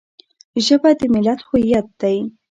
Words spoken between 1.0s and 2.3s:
ملت هویت دی